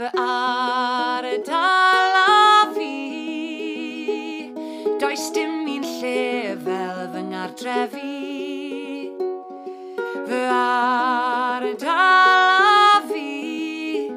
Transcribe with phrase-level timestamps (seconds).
[0.00, 4.48] Fy ardal a fi.
[4.98, 8.14] Does dim un lle fel fy ngardrefi.
[10.30, 11.90] Fy ardal
[12.94, 14.08] a fi.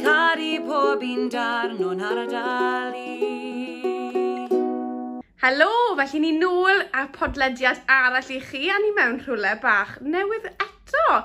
[0.00, 3.04] Cari pob un darn o'n ardal i.
[5.44, 10.48] Helo, felly ni nôl a podlediad arall i chi a ni mewn rhywle bach newydd
[10.56, 11.20] eto.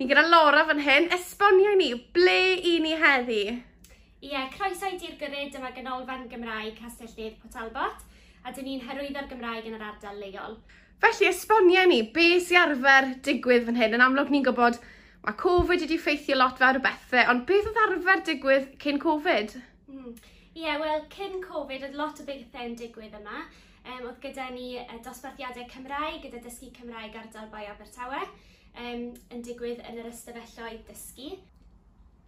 [0.00, 1.10] Ni gyda Laura fan hyn.
[1.12, 3.42] Esbonio ni, ble i ni heddi?
[3.52, 8.06] Ie, yeah, croeso i di'r gyrryd yma ganolfan Gymraeg Castell Nedd Port Talbot
[8.40, 10.56] a dyn ni'n hyrwyddo'r Gymraeg yn yr ardal leol.
[11.04, 13.98] Felly, esbonio ni, be sy'n arfer digwydd fan hyn?
[13.98, 14.80] Yn amlwg ni'n gwybod
[15.26, 19.04] mae Covid wedi ffeithio lot fawr o bethau, eh, ond beth oedd arfer digwydd cyn
[19.04, 19.58] Covid?
[19.90, 20.14] Hmm.
[20.14, 20.36] Ie, mm.
[20.64, 23.44] yeah, wel, cyn Covid, oedd lot o bethau yn digwydd yma.
[23.80, 29.80] Um, oedd gyda ni dosbarthiadau Cymraeg gyda dysgu Cymraeg ardal Bai Abertawe um, yn digwydd
[29.88, 31.30] yn yr ystafelloedd dysgu.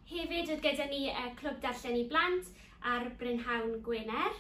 [0.08, 2.48] Hefyd oedd gyda ni uh, Clwb Darllen i Blant
[2.94, 4.38] ar Brynhawn Gwener.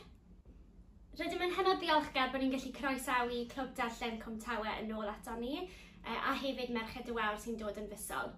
[1.18, 5.58] Rydym yn hynod ddiolchgar bod ni'n gallu croesawu Clwb Darllen Comtawe yn ôl ato ni
[5.60, 8.32] uh, a hefyd Merched y Wawr sy'n dod yn fusol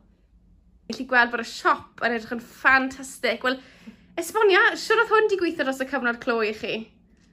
[0.91, 3.45] gallu gweld bod y siop yn edrych yn ffantastig.
[3.45, 3.57] Wel,
[4.21, 6.75] esbonia, siwr oedd hwn di gweithio dros y cyfnod clo i chi?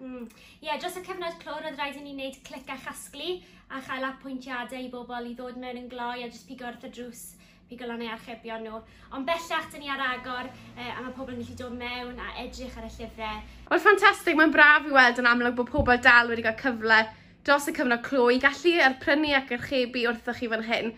[0.01, 0.25] Mm.
[0.25, 3.35] Ie, yeah, dros y cyfnod clor, oedd rhaid i ni wneud clic a chasglu
[3.69, 6.89] a chael apwyntiadau i bobl i ddod mewn yn gloi a jyst pigo wrth y
[6.95, 7.21] drws,
[7.69, 8.79] pigo lan eu archebion nhw.
[9.13, 12.31] Ond bellach, dyn ni ar agor eh, a mae pobl yn gallu dod mewn a
[12.41, 13.43] edrych ar y llyfrau.
[13.69, 16.99] Oedd ffantastig, mae'n braf i weld yn amlwg bod pobl dal wedi cael cyfle
[17.45, 20.91] dros y cyfnod clo i gallu arprynu ac archebu wrthoch chi fan hyn.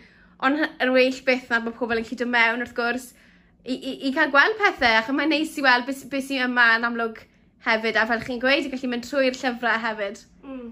[0.47, 3.11] Ond yn well beth na bod pobl yn gallu dod mewn wrth gwrs
[3.67, 6.71] i, i, i cael gweld pethau, ac mae'n neis i weld beth, beth sy'n yma
[6.79, 7.25] yn amlwg
[7.65, 10.23] hefyd, a fel chi'n gweud, i gallu mynd trwy'r llyfrau hefyd.
[10.43, 10.71] Mm.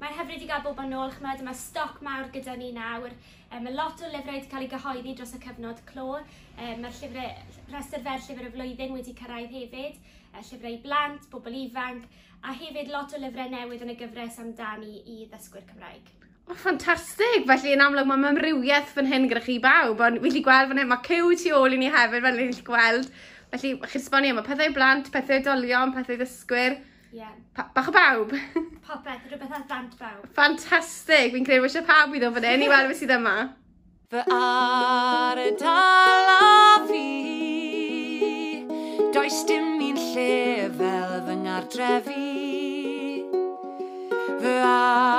[0.00, 3.12] Mae'n hyfryd i gael bob yn ôl, chymryd, mae stoc mawr gyda ni nawr.
[3.50, 6.20] Um, mae lot o lyfrau wedi cael eu gyhoeddi dros y cyfnod clo.
[6.54, 7.34] Um, Mae'r llyfrau,
[7.72, 9.98] rhestr fer llyfr y flwyddyn wedi cyrraedd hefyd.
[10.30, 12.06] Uh, llyfrau blant, bobl ifanc,
[12.40, 16.14] a hefyd lot o lyfrau newydd yn y gyfres amdani i ddysgwyr Cymraeg.
[16.50, 17.44] O, ffantastig!
[17.46, 20.88] Felly, yn amlwg, mae mamrywiaeth fan hyn gyda chi bawb, ond wyli gweld fan hyn,
[20.90, 23.06] mae cyw tu ôl i ni hefyd, fel ni'n gweld.
[23.52, 26.74] Felly, chi'n sbonio, mae pethau blant, pethau oedolion, pethau ddysgwyr.
[27.14, 27.30] Yeah.
[27.54, 28.34] Pa bach o bawb.
[28.88, 30.26] Popeth, rhywbeth ar dant bawb.
[30.34, 33.36] Ffantastig, fi'n credu eisiau pawb i ddod fan hyn i weld beth sydd yma.
[34.10, 37.06] Fy ar y dala fi,
[39.14, 42.26] does dim un lle fel fy ngardrefi.
[44.42, 45.09] Fy ar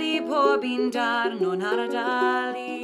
[0.00, 2.76] Caru pob un darn o'n adalu.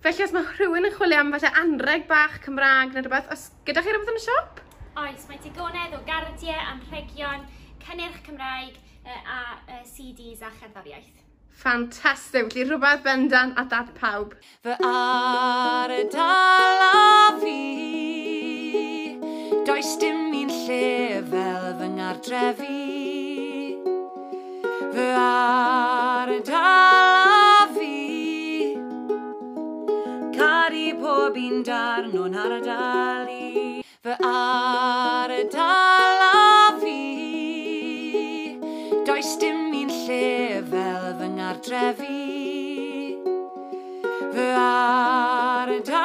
[0.00, 3.82] Felly os mae rhywun yn chwilio am falle anreg bach Cymraeg neu rhywbeth, os gyda
[3.84, 4.62] chi rhywbeth yn y siop?
[5.02, 7.44] Oes, mae digonedd o gardiau, anrhegion,
[7.84, 11.20] cynnyrch Cymraeg a CDs a cherddoriaeth.
[11.60, 14.32] Ffantastig, felly rhywbeth bendant a dad pawb.
[14.64, 17.60] Fy ar y dala fi,
[19.68, 23.35] does dim un lle fel fy ngardrefi
[25.16, 26.54] ardal
[27.62, 28.76] a fi.
[30.36, 33.82] Cari pob un darn o'n ardal i.
[34.04, 37.02] Fy ardal a fi.
[39.06, 42.22] Does dim un lle fel fy ngardrefi.
[44.34, 46.00] Fy ardal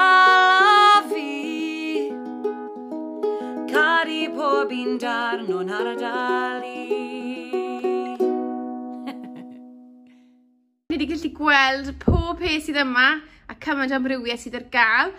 [0.77, 1.33] a fi.
[3.73, 7.30] Cari pob un darn o'n ardal i.
[11.01, 13.05] wedi gallu gweld pob peth sydd yma
[13.49, 15.13] a cymaint o amrywiau sydd ar gael.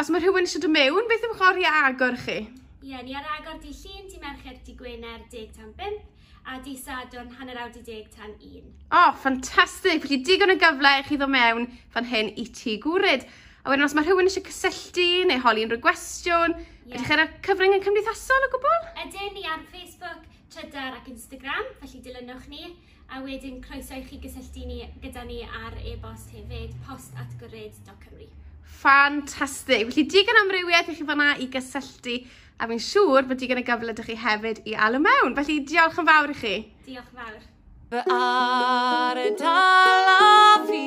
[0.00, 2.38] Os mae rhywun eisiau dod mewn, beth yw'ch oriau agor chi?
[2.46, 5.98] Ie, yeah, ni ar agor di llun, di merched, di gwener, 10 tan 5
[6.46, 8.62] a di sadwn hanner awd i deg tan 1.
[8.62, 10.00] O, oh, ffantastig!
[10.06, 13.28] Felly digon o gyfle i chi ddod mewn fan hyn i ti gwryd.
[13.66, 16.94] A wedyn, os mae rhywun eisiau cysylltu neu holi unrhyw gwestiwn, yeah.
[16.94, 18.90] ydych chi ar y cyfryngau cymdeithasol o gwbl?
[19.04, 20.24] Ydyn ni ar Facebook,
[20.54, 22.70] Trydar ac Instagram, felly dilynwch ni
[23.12, 28.26] a wedyn croeso i chi gysylltu ni, gyda ni ar e-bost hefyd post at gyryd.cymru.
[28.76, 29.86] Ffantastig!
[29.90, 32.16] Felly digon amrywiaeth i chi fanna i gysylltu
[32.58, 35.36] a fi'n siŵr bod digon y gyfle ydych chi hefyd i alw mewn.
[35.38, 36.54] Felly diolch yn fawr i chi.
[36.86, 37.44] Diolch yn fawr.
[37.86, 40.86] Fy ar y dala fi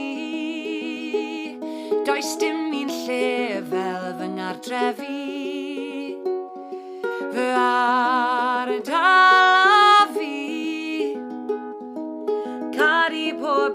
[2.04, 5.49] Does dim un lle fel fy ngardrefi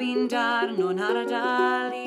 [0.05, 2.04] pindar non Haradali.